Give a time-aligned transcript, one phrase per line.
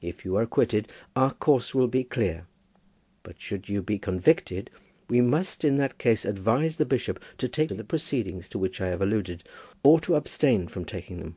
[0.00, 2.48] If you are acquitted, our course will be clear.
[3.22, 4.70] But should you be convicted,
[5.08, 8.88] we must in that case advise the bishop to take the proceedings to which I
[8.88, 9.44] have alluded,
[9.84, 11.36] or to abstain from taking them.